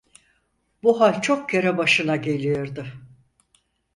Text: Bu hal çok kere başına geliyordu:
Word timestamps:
Bu 0.83 0.99
hal 0.99 1.21
çok 1.21 1.49
kere 1.49 1.77
başına 1.77 2.15
geliyordu: 2.15 2.85